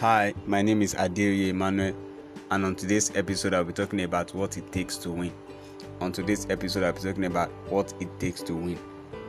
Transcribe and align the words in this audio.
Hi, 0.00 0.32
my 0.46 0.62
name 0.62 0.80
is 0.80 0.94
Adiri 0.94 1.48
Emmanuel, 1.50 1.94
and 2.50 2.64
on 2.64 2.74
today's 2.74 3.14
episode, 3.16 3.52
I'll 3.52 3.64
be 3.64 3.74
talking 3.74 4.00
about 4.00 4.34
what 4.34 4.56
it 4.56 4.72
takes 4.72 4.96
to 4.96 5.10
win. 5.10 5.30
On 6.00 6.10
today's 6.10 6.46
episode, 6.48 6.84
I'll 6.84 6.94
be 6.94 7.00
talking 7.00 7.26
about 7.26 7.50
what 7.68 7.92
it 8.00 8.08
takes 8.18 8.42
to 8.44 8.54
win. 8.54 8.78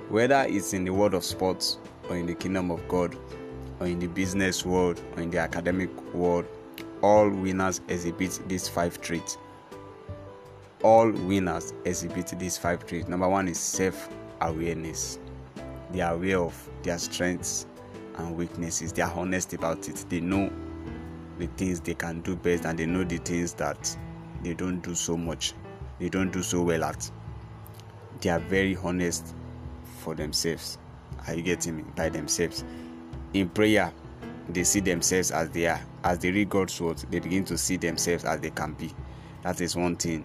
Whether 0.07 0.45
it's 0.47 0.71
in 0.71 0.85
the 0.85 0.91
world 0.91 1.13
of 1.13 1.25
sports, 1.25 1.77
or 2.07 2.15
in 2.15 2.25
the 2.25 2.33
kingdom 2.33 2.71
of 2.71 2.87
God, 2.87 3.17
or 3.81 3.87
in 3.87 3.99
the 3.99 4.07
business 4.07 4.65
world, 4.65 5.01
or 5.17 5.23
in 5.23 5.29
the 5.29 5.39
academic 5.39 5.89
world, 6.13 6.45
all 7.01 7.29
winners 7.29 7.81
exhibit 7.89 8.39
these 8.47 8.69
five 8.69 9.01
traits. 9.01 9.37
All 10.83 11.11
winners 11.11 11.73
exhibit 11.83 12.27
these 12.39 12.57
five 12.57 12.85
traits. 12.85 13.09
Number 13.09 13.27
one 13.27 13.49
is 13.49 13.59
self 13.59 14.07
awareness, 14.39 15.19
they 15.91 15.99
are 15.99 16.13
aware 16.13 16.39
of 16.39 16.69
their 16.83 16.97
strengths 16.97 17.65
and 18.17 18.35
weaknesses. 18.35 18.93
They 18.93 19.01
are 19.01 19.11
honest 19.11 19.53
about 19.53 19.87
it. 19.89 20.05
They 20.09 20.19
know 20.19 20.51
the 21.37 21.47
things 21.57 21.79
they 21.79 21.93
can 21.93 22.21
do 22.21 22.35
best 22.35 22.65
and 22.65 22.77
they 22.77 22.85
know 22.85 23.03
the 23.03 23.17
things 23.17 23.53
that 23.55 23.97
they 24.43 24.53
don't 24.53 24.81
do 24.81 24.95
so 24.95 25.17
much. 25.17 25.53
They 25.99 26.09
don't 26.09 26.31
do 26.31 26.43
so 26.43 26.61
well 26.63 26.83
at. 26.83 27.09
They 28.21 28.29
are 28.29 28.39
very 28.39 28.75
honest 28.77 29.33
for 29.99 30.15
themselves. 30.15 30.77
Are 31.27 31.33
you 31.35 31.41
getting 31.41 31.77
me? 31.77 31.83
By 31.95 32.09
themselves. 32.09 32.63
In 33.33 33.49
prayer, 33.49 33.93
they 34.49 34.63
see 34.63 34.79
themselves 34.79 35.31
as 35.31 35.49
they 35.51 35.67
are. 35.67 35.81
As 36.03 36.19
they 36.19 36.31
read 36.31 36.49
God's 36.49 36.79
word, 36.81 36.97
they 37.09 37.19
begin 37.19 37.45
to 37.45 37.57
see 37.57 37.77
themselves 37.77 38.25
as 38.25 38.39
they 38.39 38.49
can 38.49 38.73
be. 38.73 38.91
That 39.43 39.61
is 39.61 39.75
one 39.75 39.95
thing 39.95 40.23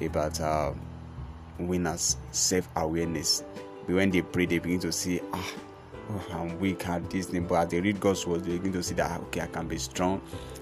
about 0.00 0.40
uh, 0.40 0.72
winners 1.58 2.16
self 2.32 2.68
awareness. 2.76 3.44
When 3.86 4.10
they 4.10 4.22
pray, 4.22 4.46
they 4.46 4.58
begin 4.58 4.80
to 4.80 4.92
see, 4.92 5.20
ah, 5.32 5.52
I'm 6.32 6.58
weak 6.58 6.86
at 6.88 7.08
this 7.10 7.26
thing, 7.26 7.46
but 7.46 7.54
as 7.56 7.68
they 7.68 7.80
read 7.80 8.00
God's 8.00 8.26
word, 8.26 8.44
they 8.44 8.52
begin 8.52 8.72
to 8.74 8.82
see 8.82 8.94
that 8.94 9.20
okay, 9.22 9.42
I 9.42 9.46
can 9.46 9.68
be 9.68 9.78
strong, 9.78 10.20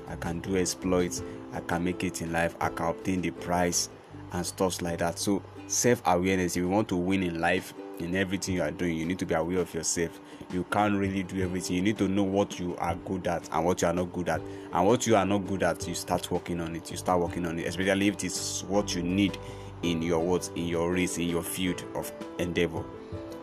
I 0.09 0.17
can 0.17 0.41
do 0.41 0.57
exploits, 0.57 1.23
I 1.53 1.61
can 1.61 1.84
make 1.84 2.05
it 2.05 2.23
in 2.23 2.33
life, 2.33 2.57
I 2.61 2.69
can 2.69 2.87
obtain 2.87 3.23
the 3.23 3.31
prize, 3.31 3.89
and 4.33 4.45
stuff 4.45 4.83
like 4.83 4.98
that. 4.98 5.19
So, 5.19 5.43
self 5.67 6.03
awareness, 6.07 6.57
if 6.57 6.62
you 6.62 6.69
want 6.69 6.89
to 6.89 6.97
win 6.97 7.23
in 7.23 7.41
life, 7.41 7.75
in 7.98 8.15
everything 8.15 8.57
you 8.57 8.62
are 8.62 8.70
doing, 8.70 8.97
you 8.97 9.07
need 9.07 9.19
to 9.19 9.27
be 9.27 9.35
aware 9.35 9.59
of 9.59 9.73
yourself. 9.73 10.20
You 10.53 10.65
can't 10.65 10.98
really 10.98 11.23
do 11.23 11.43
everything. 11.43 11.77
You 11.77 11.83
need 11.83 11.98
to 11.98 12.09
know 12.09 12.23
what 12.23 12.59
you 12.59 12.77
are 12.77 12.95
good 12.95 13.27
at 13.27 13.48
and 13.53 13.65
what 13.65 13.83
you 13.83 13.89
are 13.89 13.95
not 13.95 14.13
good 14.13 14.29
at. 14.29 14.41
And 14.73 14.87
what 14.87 15.07
you 15.07 15.17
are 15.17 15.25
not 15.25 15.47
good 15.47 15.63
at, 15.63 15.87
you 15.89 15.95
start 15.95 16.31
working 16.31 16.61
on 16.61 16.77
it. 16.77 16.91
You 16.91 16.97
start 16.97 17.20
working 17.20 17.47
on 17.47 17.59
it, 17.59 17.67
especially 17.67 18.09
if 18.09 18.15
it 18.15 18.25
is 18.25 18.65
what 18.69 18.95
you 18.95 19.03
need 19.03 19.39
in 19.83 20.03
your 20.03 20.20
words, 20.20 20.51
in 20.57 20.67
your 20.67 20.92
race, 20.92 21.19
in 21.19 21.29
your 21.29 21.42
field 21.42 21.85
of 21.95 22.13
endeavor. 22.39 22.85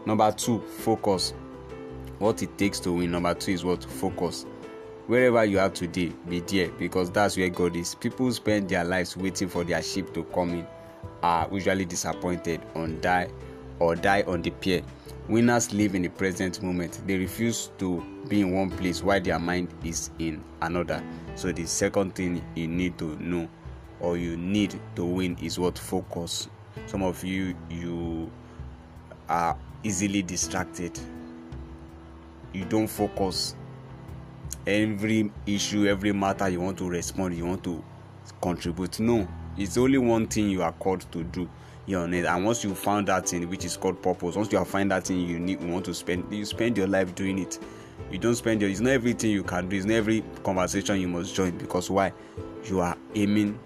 Number 0.05 0.31
two, 0.31 0.59
focus. 0.79 1.33
What 2.19 2.41
it 2.41 2.57
takes 2.57 2.79
to 2.81 2.91
win. 2.91 3.11
Number 3.11 3.33
two 3.33 3.51
is 3.51 3.63
what? 3.65 3.83
Focus. 3.83 4.45
Wherever 5.07 5.43
you 5.43 5.59
are 5.59 5.69
today, 5.69 6.13
be 6.29 6.39
there 6.39 6.69
because 6.79 7.11
that's 7.11 7.35
where 7.35 7.49
God 7.49 7.75
is. 7.75 7.95
People 7.95 8.31
spend 8.31 8.69
their 8.69 8.85
lives 8.85 9.17
waiting 9.17 9.49
for 9.49 9.65
their 9.65 9.81
ship 9.81 10.13
to 10.13 10.23
come 10.25 10.51
in, 10.51 10.67
are 11.21 11.49
usually 11.51 11.83
disappointed 11.83 12.61
on 12.75 13.01
die 13.01 13.27
or 13.79 13.95
die 13.95 14.23
on 14.27 14.41
the 14.41 14.51
pier. 14.51 14.81
Winners 15.27 15.73
live 15.73 15.95
in 15.95 16.03
the 16.03 16.09
present 16.09 16.61
moment. 16.61 17.01
They 17.05 17.17
refuse 17.17 17.71
to 17.79 18.01
be 18.29 18.41
in 18.41 18.53
one 18.53 18.69
place 18.69 19.03
while 19.03 19.19
their 19.19 19.39
mind 19.39 19.73
is 19.83 20.09
in 20.19 20.43
another. 20.61 21.03
So 21.35 21.51
the 21.51 21.65
second 21.65 22.15
thing 22.15 22.43
you 22.55 22.67
need 22.67 22.97
to 22.99 23.21
know 23.21 23.49
or 23.99 24.17
you 24.17 24.37
need 24.37 24.79
to 24.95 25.05
win 25.05 25.37
is 25.41 25.59
what 25.59 25.77
focus. 25.77 26.49
Some 26.87 27.03
of 27.03 27.23
you 27.23 27.55
you 27.69 28.31
are 29.29 29.57
easily 29.83 30.21
distracted. 30.21 30.97
You 32.53 32.65
don't 32.65 32.87
focus. 32.87 33.55
Every 34.65 35.31
issue, 35.45 35.87
every 35.87 36.13
matter 36.13 36.47
you 36.47 36.61
want 36.61 36.77
to 36.77 36.87
respond, 36.89 37.35
you 37.35 37.45
want 37.45 37.63
to 37.65 37.83
contribute. 38.41 38.99
No, 38.99 39.27
it's 39.57 39.77
only 39.77 39.97
one 39.97 40.27
thing 40.27 40.49
you 40.49 40.61
are 40.61 40.71
called 40.71 41.11
to 41.11 41.23
do. 41.23 41.49
You 41.85 42.07
know, 42.07 42.29
and 42.29 42.45
once 42.45 42.63
you 42.63 42.73
found 42.73 43.07
that 43.07 43.27
thing, 43.27 43.49
which 43.49 43.65
is 43.65 43.75
called 43.75 44.01
purpose, 44.01 44.37
once 44.37 44.51
you 44.51 44.57
have 44.57 44.69
find 44.69 44.89
that 44.91 45.05
thing 45.05 45.19
you 45.19 45.39
need, 45.39 45.61
you 45.61 45.67
want 45.67 45.83
to 45.85 45.93
spend, 45.93 46.33
you 46.33 46.45
spend 46.45 46.77
your 46.77 46.87
life 46.87 47.13
doing 47.13 47.39
it. 47.39 47.59
You 48.09 48.19
don't 48.19 48.35
spend 48.35 48.61
your. 48.61 48.69
It's 48.69 48.79
not 48.79 48.91
everything 48.91 49.31
you 49.31 49.43
can 49.43 49.67
do. 49.67 49.75
It's 49.75 49.85
not 49.85 49.95
every 49.95 50.23
conversation 50.43 51.01
you 51.01 51.09
must 51.09 51.35
join 51.35 51.57
because 51.57 51.89
why? 51.89 52.13
You 52.63 52.79
are 52.79 52.97
aiming 53.15 53.59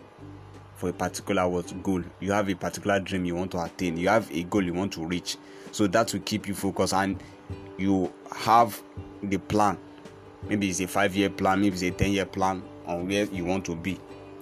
for 0.78 0.90
a 0.90 0.94
particular 0.94 1.48
what 1.48 1.84
goal 1.84 2.04
you 2.20 2.32
have 2.32 2.48
a 2.50 2.56
particular 2.56 3.00
dream 3.00 3.26
you 3.26 3.36
want 3.36 3.52
to 3.52 3.60
attain 3.60 3.98
you 3.98 4.08
have 4.08 4.32
a 4.32 4.44
goal 4.44 4.64
you 4.64 4.74
want 4.74 4.94
to 4.94 5.04
reach 5.04 5.38
so 5.72 5.88
that 5.88 6.14
will 6.14 6.20
keep 6.22 6.48
you 6.48 6.54
focused 6.54 6.94
and 6.94 7.22
you 7.78 8.12
have 8.32 8.82
the 9.24 9.38
plan. 9.38 9.78
Maybe 10.48 10.70
it's 10.70 10.80
a 10.80 10.88
five 10.88 11.16
year 11.16 11.30
plan 11.30 11.62
maybe 11.62 11.74
it's 11.74 11.84
a 11.84 11.92
10 11.92 12.12
year 12.12 12.26
plan 12.26 12.64
on 12.86 13.08
where 13.08 13.26
you 13.26 13.46
want 13.46 13.66
to 13.66 13.76
be. 13.76 14.00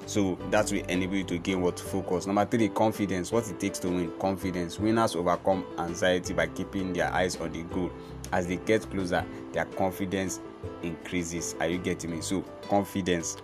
So 0.08 0.38
that 0.52 0.72
will 0.72 0.86
enable 0.86 1.16
you 1.16 1.24
to 1.26 1.40
gain 1.40 1.62
what? 1.62 1.80
Focus. 1.80 2.28
Number 2.28 2.46
three 2.46 2.70
confidence. 2.70 3.32
What 3.32 3.50
it 3.50 3.60
takes 3.60 3.80
to 3.80 3.90
win? 3.90 4.12
Confidence. 4.20 4.80
Winners 4.80 5.16
overcome 5.16 5.66
anxiety 5.80 6.34
by 6.34 6.48
keeping 6.48 6.94
their 6.94 7.12
eyes 7.12 7.38
on 7.38 7.52
the 7.52 7.64
goal. 7.64 7.92
As 8.32 8.48
they 8.48 8.58
get 8.58 8.82
closer 8.90 9.26
their 9.52 9.66
confidence 9.66 10.40
increases. 10.84 11.56
Are 11.60 11.68
you 11.68 11.78
getting 11.80 12.12
me? 12.12 12.22
So 12.22 12.42
confidence. 12.70 13.38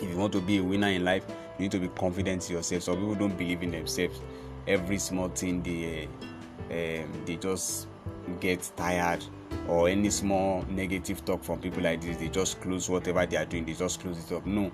If 0.00 0.08
you 0.10 0.16
want 0.16 0.32
to 0.32 0.40
be 0.40 0.58
a 0.58 0.62
winner 0.62 0.88
in 0.88 1.04
life 1.04 1.24
you 1.58 1.64
need 1.64 1.72
to 1.72 1.78
be 1.78 1.88
confident 1.88 2.48
in 2.48 2.56
yourself. 2.56 2.82
Some 2.82 2.96
people 2.96 3.14
don't 3.14 3.36
believe 3.36 3.62
in 3.62 3.70
themselves. 3.70 4.20
Every 4.66 4.98
small 4.98 5.28
thing 5.28 5.62
they 5.62 6.08
um, 6.70 7.24
they 7.24 7.36
just 7.36 7.86
get 8.34 8.70
tired 8.76 9.24
or 9.68 9.88
any 9.88 10.10
small 10.10 10.64
negative 10.68 11.24
talk 11.24 11.42
from 11.42 11.58
people 11.58 11.82
like 11.82 12.00
this 12.00 12.16
they 12.16 12.28
just 12.28 12.60
close 12.60 12.88
whatever 12.88 13.24
they 13.26 13.36
are 13.36 13.44
doing 13.44 13.64
they 13.64 13.72
just 13.72 14.00
close 14.00 14.18
it 14.18 14.34
up 14.34 14.44
no 14.46 14.70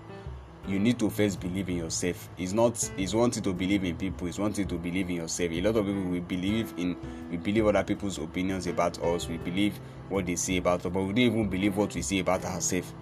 you 0.69 0.79
need 0.79 0.99
to 0.99 1.11
first 1.11 1.41
believe 1.41 1.69
in 1.69 1.77
yourself 1.77 2.29
it's 2.39 2.53
not 2.53 2.91
it's 2.97 3.15
one 3.15 3.31
thing 3.31 3.43
to 3.43 3.53
believe 3.53 3.85
in 3.85 3.97
people 3.97 4.27
it's 4.27 4.39
one 4.39 4.53
thing 4.53 4.67
to 4.67 4.77
believe 4.77 5.09
in 5.11 5.17
yourself 5.17 5.51
a 5.51 5.61
lot 5.61 5.77
of 5.77 5.85
people 5.87 6.03
we 6.03 6.21
believe 6.21 6.73
in 6.77 6.97
we 7.31 7.37
believe 7.37 7.67
other 7.67 7.83
people's 7.83 8.19
opinions 8.19 8.67
about 8.67 9.03
us 9.03 9.29
we 9.29 9.39
believe 9.39 9.79
what 10.09 10.25
they 10.25 10.37
say 10.37 10.59
about 10.59 10.85
us 10.85 10.93
but 10.93 11.01
we 11.03 11.09
don't 11.09 11.19
even 11.19 11.49
believe 11.49 11.77
what 11.77 11.95
we 11.95 12.03
say 12.03 12.21
about 12.21 12.45
ourselves 12.45 12.93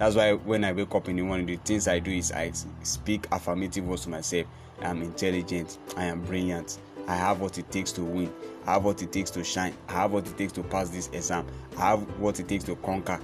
that's 0.00 0.16
why 0.16 0.32
when 0.32 0.64
I 0.64 0.72
wake 0.72 0.94
up 0.94 1.10
in 1.10 1.16
the 1.16 1.22
morning, 1.22 1.44
the 1.44 1.56
things 1.56 1.86
I 1.86 1.98
do 1.98 2.10
is 2.10 2.32
I 2.32 2.52
speak 2.82 3.26
affirmative 3.30 3.86
words 3.86 4.04
to 4.04 4.08
myself. 4.08 4.46
I 4.80 4.88
am 4.88 5.02
intelligent. 5.02 5.76
I 5.94 6.04
am 6.04 6.22
brilliant. 6.22 6.78
I 7.08 7.16
have 7.16 7.40
what 7.40 7.58
it 7.58 7.70
takes 7.70 7.92
to 7.92 8.02
win. 8.02 8.32
I 8.66 8.74
have 8.74 8.84
what 8.84 9.02
it 9.02 9.12
takes 9.12 9.30
to 9.32 9.44
shine. 9.44 9.74
I 9.88 9.92
have 9.92 10.12
what 10.12 10.26
it 10.26 10.36
takes 10.36 10.52
to 10.54 10.62
pass 10.62 10.90
this 10.90 11.08
exam. 11.12 11.46
I 11.76 11.90
have 11.90 12.00
what 12.18 12.38
it 12.40 12.48
takes 12.48 12.64
to 12.64 12.76
conquer. 12.76 13.20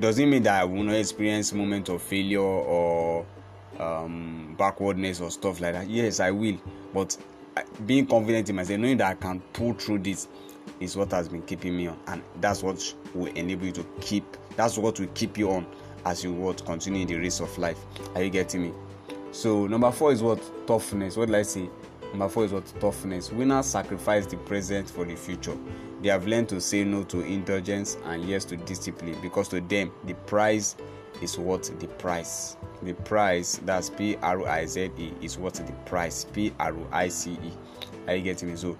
Doesn't 0.00 0.28
mean 0.28 0.42
that 0.44 0.62
I 0.62 0.64
will 0.64 0.82
not 0.82 0.94
experience 0.94 1.52
moments 1.52 1.90
of 1.90 2.02
failure 2.02 2.40
or 2.40 3.26
um, 3.78 4.54
backwardness 4.58 5.20
or 5.20 5.30
stuff 5.30 5.60
like 5.60 5.74
that. 5.74 5.88
Yes, 5.88 6.20
I 6.20 6.30
will. 6.30 6.58
But 6.92 7.16
being 7.86 8.06
confident 8.06 8.48
in 8.48 8.56
myself, 8.56 8.78
knowing 8.80 8.96
that 8.98 9.10
I 9.10 9.14
can 9.14 9.40
pull 9.52 9.74
through 9.74 10.00
this, 10.00 10.28
is 10.80 10.96
what 10.96 11.10
has 11.12 11.28
been 11.28 11.42
keeping 11.42 11.76
me 11.76 11.88
on, 11.88 11.98
and 12.06 12.22
that's 12.40 12.62
what 12.62 12.94
will 13.14 13.32
enable 13.34 13.66
you 13.66 13.72
to 13.72 13.84
keep. 14.00 14.24
That's 14.56 14.78
what 14.78 15.00
will 15.00 15.06
keep 15.08 15.38
you 15.38 15.50
on 15.50 15.66
as 16.04 16.22
you 16.22 16.32
what 16.32 16.64
continue 16.64 17.02
in 17.02 17.08
the 17.08 17.16
race 17.16 17.40
of 17.40 17.56
life. 17.58 17.78
Are 18.14 18.22
you 18.22 18.30
getting 18.30 18.62
me? 18.62 18.72
So 19.32 19.66
number 19.66 19.90
four 19.90 20.12
is 20.12 20.22
what 20.22 20.40
toughness. 20.66 21.16
What 21.16 21.26
did 21.26 21.36
I 21.36 21.42
say? 21.42 21.68
Number 22.10 22.28
four 22.28 22.44
is 22.44 22.52
what 22.52 22.66
toughness. 22.80 23.30
Winners 23.30 23.66
sacrifice 23.66 24.26
the 24.26 24.36
present 24.38 24.88
for 24.88 25.04
the 25.04 25.14
future. 25.14 25.56
They 26.02 26.08
have 26.08 26.26
learned 26.26 26.48
to 26.50 26.60
say 26.60 26.84
no 26.84 27.04
to 27.04 27.20
indulgence 27.20 27.96
and 28.04 28.24
yes 28.24 28.44
to 28.46 28.56
discipline 28.56 29.18
because 29.20 29.48
to 29.48 29.60
them 29.60 29.92
the 30.04 30.14
price 30.14 30.76
is 31.20 31.38
what 31.38 31.70
the 31.80 31.86
price. 31.86 32.56
The 32.82 32.94
price 32.94 33.60
that's 33.64 33.90
P 33.90 34.16
R 34.22 34.46
I 34.46 34.66
Z 34.66 34.90
E 34.96 35.12
is 35.20 35.36
what 35.36 35.54
the 35.54 35.72
price. 35.84 36.24
P 36.24 36.52
R 36.58 36.74
I 36.92 37.08
C 37.08 37.32
E. 37.32 37.52
Are 38.06 38.14
you 38.14 38.22
getting 38.22 38.50
me? 38.50 38.56
So 38.56 38.78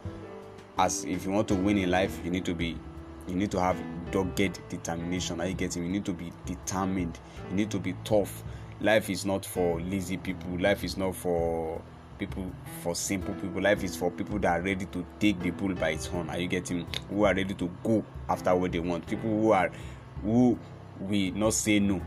as 0.78 1.04
if 1.04 1.24
you 1.24 1.32
want 1.32 1.48
to 1.48 1.54
win 1.54 1.76
in 1.76 1.90
life 1.90 2.20
you 2.24 2.30
need 2.30 2.44
to 2.44 2.54
be 2.54 2.76
you 3.26 3.34
need 3.34 3.50
to 3.50 3.60
have 3.60 3.76
dogged 4.10 4.58
determination 4.68 5.40
are 5.40 5.46
you 5.46 5.54
getting 5.54 5.82
Me? 5.82 5.88
you 5.88 5.92
need 5.92 6.04
to 6.04 6.12
be 6.12 6.32
determined 6.46 7.18
you 7.50 7.56
need 7.56 7.70
to 7.70 7.78
be 7.78 7.94
tough 8.04 8.42
life 8.80 9.10
is 9.10 9.26
not 9.26 9.44
for 9.44 9.80
lazy 9.80 10.16
people 10.16 10.58
life 10.58 10.84
is 10.84 10.96
not 10.96 11.14
for 11.14 11.82
people 12.18 12.50
for 12.82 12.94
simple 12.94 13.34
people 13.34 13.62
life 13.62 13.82
is 13.84 13.96
for 13.96 14.10
people 14.10 14.38
that 14.40 14.60
are 14.60 14.62
ready 14.62 14.86
to 14.86 15.04
take 15.18 15.38
the 15.40 15.50
bull 15.50 15.74
by 15.74 15.90
its 15.90 16.06
horn. 16.06 16.28
Are 16.28 16.38
you 16.38 16.48
getting 16.48 16.86
who 17.08 17.24
are 17.24 17.34
ready 17.34 17.54
to 17.54 17.70
go 17.82 18.04
after 18.28 18.54
what 18.54 18.72
they 18.72 18.80
want? 18.80 19.06
People 19.06 19.30
who 19.30 19.52
are 19.52 19.70
who 20.22 20.58
will 21.00 21.32
not 21.32 21.54
say 21.54 21.78
no 21.78 22.02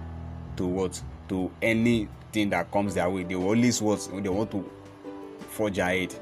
to 0.58 0.66
what 0.66 1.02
to 1.30 1.52
anything 1.62 2.50
that 2.50 2.72
comes 2.72 2.96
their 2.96 3.10
way. 3.10 3.24
They 3.24 3.36
always 3.36 3.82
what 3.82 4.08
they 4.22 4.30
want 4.30 4.52
to 4.52 4.70
forge 5.50 5.78
ahead 5.78 6.16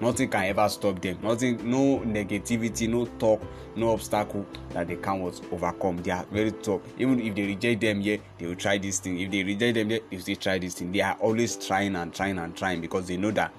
nothing 0.00 0.28
can 0.28 0.44
ever 0.44 0.68
stop 0.68 1.00
them 1.00 1.18
nothing 1.22 1.58
no 1.70 2.00
negativity 2.00 2.88
no 2.88 3.06
talk 3.18 3.40
no 3.74 3.92
obstacle 3.92 4.46
that 4.70 4.88
they 4.88 4.96
can't 4.96 5.20
what 5.20 5.40
overcome 5.52 5.96
they 5.98 6.10
are 6.10 6.24
very 6.30 6.52
tough 6.52 6.80
even 6.98 7.20
if 7.20 7.34
they 7.34 7.46
reject 7.46 7.80
them 7.80 8.00
here 8.00 8.18
they 8.38 8.46
will 8.46 8.54
try 8.54 8.78
this 8.78 8.98
thing 8.98 9.18
if 9.20 9.30
they 9.30 9.42
reject 9.42 9.74
them 9.74 9.90
here 9.90 10.00
they 10.10 10.18
still 10.18 10.36
try 10.36 10.58
this 10.58 10.74
thing 10.74 10.92
they 10.92 11.00
are 11.00 11.16
always 11.20 11.56
trying 11.56 11.96
and 11.96 12.14
trying 12.14 12.38
and 12.38 12.56
trying 12.56 12.80
because 12.80 13.06
they 13.06 13.16
know 13.16 13.30
that 13.30 13.52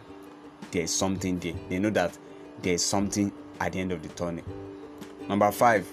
there 0.71 0.83
is 0.83 0.93
something 0.93 1.39
there 1.39 1.53
they 1.69 1.79
know 1.79 1.89
that 1.89 2.17
there 2.61 2.73
is 2.73 2.83
something 2.83 3.31
at 3.59 3.73
the 3.73 3.79
end 3.79 3.91
of 3.91 4.01
the 4.01 4.09
tunnel 4.09 4.43
number 5.27 5.51
five 5.51 5.87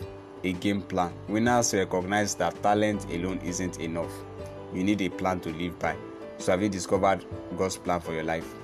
a 0.45 0.53
game 0.53 0.83
plan. 0.83 1.13
Winners 1.29 1.75
recognize 1.75 2.35
that 2.37 2.63
talent 2.63 3.05
alone 3.11 3.39
isn't 3.39 3.81
enough. 3.81 4.13
You 4.75 4.85
need 4.85 5.01
a 5.01 5.09
plan 5.09 5.41
to 5.41 5.51
live 5.51 5.79
by. 5.79 5.97
So, 6.39 6.53
have 6.53 6.63
you 6.63 6.69
discovered 6.69 7.25
God's 7.57 7.77
plan 7.77 8.01
for 8.01 8.13
your 8.13 8.25
life? 8.25 8.55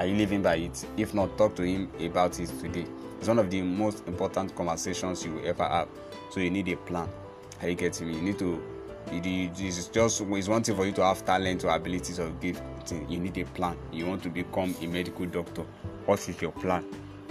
Are 0.00 0.06
you 0.06 0.16
living 0.16 0.40
by 0.40 0.54
it? 0.54 0.86
If 0.96 1.12
not, 1.12 1.36
talk 1.36 1.54
to 1.56 1.62
Him 1.62 1.90
about 2.00 2.40
it 2.40 2.48
today. 2.58 2.86
It's 3.18 3.28
one 3.28 3.38
of 3.38 3.50
the 3.50 3.60
most 3.60 4.08
important 4.08 4.56
conversations 4.56 5.22
you 5.26 5.34
will 5.34 5.46
ever 5.46 5.62
have. 5.68 5.88
So, 6.30 6.40
you 6.40 6.48
need 6.48 6.70
a 6.70 6.76
plan. 6.78 7.06
Are 7.60 7.68
you 7.68 7.74
getting 7.74 8.08
me? 8.08 8.14
You 8.14 8.22
need 8.22 8.38
to. 8.38 8.62
It's 9.12 9.88
just 9.88 10.22
it's 10.22 10.48
one 10.48 10.62
thing 10.62 10.74
for 10.74 10.86
you 10.86 10.92
to 10.92 11.04
have 11.04 11.22
talent 11.26 11.64
or 11.64 11.76
abilities 11.76 12.18
or 12.18 12.30
gift. 12.30 12.62
You 13.10 13.18
need 13.18 13.36
a 13.36 13.44
plan. 13.44 13.76
You 13.92 14.06
want 14.06 14.22
to 14.22 14.30
become 14.30 14.74
a 14.80 14.86
medical 14.86 15.26
doctor. 15.26 15.66
What 16.06 16.26
is 16.26 16.40
your 16.40 16.52
plan? 16.52 16.82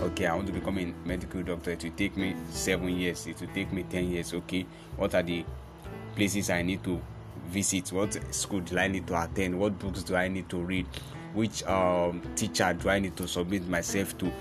okay 0.01 0.27
i 0.27 0.33
want 0.33 0.47
to 0.47 0.53
become 0.53 0.79
a 0.79 0.93
medical 1.05 1.43
doctor 1.43 1.71
it 1.71 1.83
will 1.83 1.91
take 1.91 2.15
me 2.15 2.33
seven 2.51 2.87
years 2.87 3.27
it 3.27 3.37
will 3.41 3.49
take 3.49 3.69
me 3.73 3.83
ten 3.83 4.09
years 4.09 4.33
okay 4.33 4.65
what 4.95 5.13
are 5.13 5.23
the 5.23 5.43
places 6.15 6.49
i 6.49 6.61
need 6.61 6.81
to 6.81 7.01
visit 7.47 7.91
what 7.91 8.17
school 8.33 8.61
do 8.61 8.79
i 8.79 8.87
need 8.87 9.05
to 9.05 9.21
attend 9.21 9.59
what 9.59 9.77
books 9.77 10.01
do 10.03 10.15
i 10.15 10.29
need 10.29 10.47
to 10.47 10.55
read 10.55 10.85
which 11.33 11.63
um, 11.63 12.21
teacher 12.35 12.73
do 12.73 12.89
i 12.89 12.99
need 12.99 13.15
to 13.15 13.27
submit 13.27 13.67
myself 13.67 14.17
to? 14.17 14.31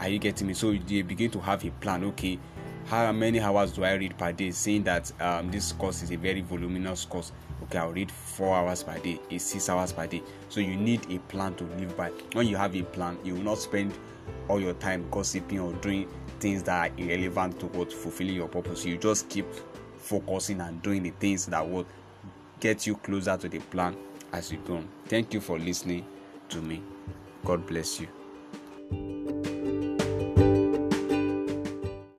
Are 0.00 0.08
you 0.08 0.18
getting 0.18 0.46
me? 0.46 0.54
So 0.54 0.70
you 0.70 1.04
begin 1.04 1.30
to 1.32 1.40
have 1.40 1.64
a 1.64 1.70
plan. 1.70 2.04
Okay 2.04 2.38
how 2.86 3.12
many 3.12 3.38
hours 3.38 3.72
do 3.72 3.84
i 3.84 3.92
read 3.92 4.18
per 4.18 4.32
day? 4.32 4.50
Saying 4.50 4.82
that 4.84 5.12
um, 5.20 5.50
this 5.50 5.70
course 5.72 6.02
is 6.02 6.10
a 6.10 6.16
very 6.16 6.40
voluminous 6.40 7.04
course. 7.04 7.30
Okay 7.64 7.78
i'll 7.78 7.92
read 7.92 8.10
four 8.10 8.56
hours 8.56 8.82
per 8.82 8.98
day 8.98 9.20
is 9.30 9.44
six 9.44 9.68
hours 9.68 9.92
per 9.92 10.06
day. 10.06 10.22
So 10.48 10.60
you 10.60 10.76
need 10.76 11.08
a 11.10 11.18
plan 11.20 11.54
to 11.54 11.64
live 11.64 11.96
by. 11.96 12.10
When 12.32 12.48
you 12.48 12.56
have 12.56 12.74
a 12.74 12.82
plan 12.82 13.18
you 13.22 13.34
will 13.34 13.42
not 13.42 13.58
spend 13.58 13.96
all 14.48 14.60
your 14.60 14.74
time 14.74 15.06
gossiping 15.10 15.60
or 15.60 15.72
doing 15.74 16.08
things 16.40 16.62
that 16.64 16.90
are 16.90 16.94
irrelevant 16.98 17.60
to 17.60 17.66
what 17.66 17.92
fulfilling 17.92 18.34
your 18.34 18.48
purpose. 18.48 18.84
You 18.84 18.96
just 18.96 19.28
keep 19.28 19.46
focusing 19.96 20.60
and 20.60 20.80
doing 20.82 21.02
the 21.02 21.10
things 21.10 21.46
that 21.46 21.68
will 21.68 21.86
get 22.58 22.86
you 22.86 22.96
closer 22.96 23.36
to 23.36 23.48
the 23.48 23.58
plan 23.58 23.96
as 24.32 24.50
you 24.50 24.58
go. 24.66 24.82
Thank 25.06 25.34
you 25.34 25.40
for 25.40 25.58
listening 25.58 26.04
to 26.50 26.60
me. 26.60 26.82
God 27.44 27.66
bless 27.66 28.00
you. 28.00 28.19